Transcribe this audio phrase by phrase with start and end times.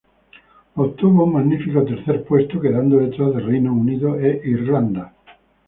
[0.77, 5.13] Obtuvo un magnífico tercer puesto, quedando detrás de Reino Unido e Irlanda.